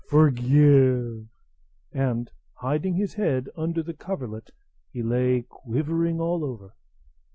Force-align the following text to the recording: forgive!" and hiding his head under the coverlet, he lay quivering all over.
forgive!" 0.07 1.27
and 1.91 2.31
hiding 2.55 2.95
his 2.95 3.13
head 3.13 3.47
under 3.55 3.83
the 3.83 3.93
coverlet, 3.93 4.49
he 4.91 5.03
lay 5.03 5.43
quivering 5.43 6.19
all 6.19 6.43
over. 6.43 6.73